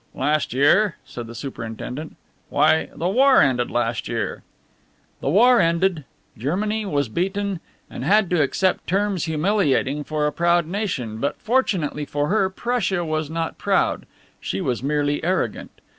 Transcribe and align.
"Last 0.15 0.51
year?" 0.51 0.95
said 1.05 1.27
the 1.27 1.35
superintendent. 1.35 2.15
"Why, 2.49 2.89
the 2.95 3.07
war 3.07 3.39
ended 3.39 3.69
last 3.69 4.07
year." 4.07 4.41
"The 5.19 5.29
war 5.29 5.59
ended, 5.61 6.05
Germany 6.35 6.87
was 6.87 7.07
beaten, 7.07 7.59
and 7.87 8.03
had 8.03 8.27
to 8.31 8.41
accept 8.41 8.87
terms 8.87 9.25
humiliating 9.25 10.03
for 10.03 10.25
a 10.25 10.31
proud 10.33 10.65
nation, 10.65 11.19
but 11.19 11.37
fortunately 11.39 12.05
for 12.05 12.29
her 12.29 12.49
Prussia 12.49 13.05
was 13.05 13.29
not 13.29 13.59
proud, 13.59 14.07
she 14.39 14.59
was 14.59 14.81
merely 14.81 15.23
arrogant. 15.23 15.69